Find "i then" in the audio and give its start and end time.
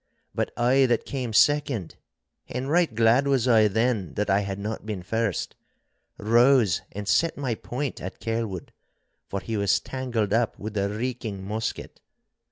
3.47-4.15